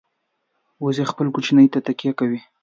[0.83, 2.39] وزې خپل کوچني ته تکیه کوي